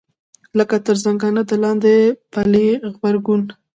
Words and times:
لکه 0.57 0.75
تر 0.85 0.95
زنګانه 1.03 1.41
د 1.49 1.51
لاندې 1.63 1.93
پلې 2.33 2.67
غبرګون. 2.93 3.41